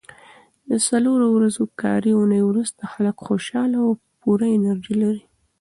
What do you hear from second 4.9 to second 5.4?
لري.